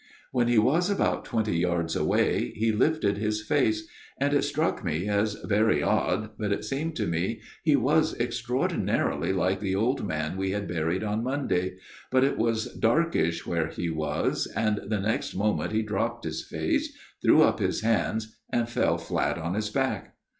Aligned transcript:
"When 0.31 0.47
he 0.47 0.57
was 0.57 0.89
about 0.89 1.25
twenty 1.25 1.57
yards 1.59 1.95
away 1.95 2.53
he 2.55 2.71
lifted 2.71 3.19
his 3.19 3.43
face; 3.43 3.87
and, 4.19 4.33
it 4.33 4.41
struck 4.41 4.83
me 4.83 5.07
as 5.07 5.35
very 5.45 5.83
odd, 5.83 6.31
but 6.39 6.51
it 6.51 6.65
seemed 6.65 6.95
to 6.95 7.05
me 7.05 7.39
he 7.61 7.75
was 7.75 8.15
extraordinarily 8.19 9.31
like 9.31 9.59
the 9.59 9.75
old 9.75 10.03
man 10.07 10.37
we 10.37 10.49
had 10.53 10.67
buried 10.67 11.03
on 11.03 11.23
Monday; 11.23 11.77
but 12.09 12.23
it 12.23 12.39
was 12.39 12.75
darkish 12.79 13.45
where 13.45 13.67
he 13.67 13.91
was, 13.91 14.47
and 14.55 14.79
the 14.87 14.99
next 14.99 15.35
moment 15.35 15.71
he 15.71 15.83
dropped 15.83 16.23
his 16.25 16.43
face, 16.43 16.91
threw 17.21 17.43
up 17.43 17.59
his 17.59 17.81
hands 17.81 18.35
and 18.51 18.69
fell 18.69 18.97
flat 18.97 19.37
on 19.37 19.53
his 19.53 19.69
back. 19.69 20.15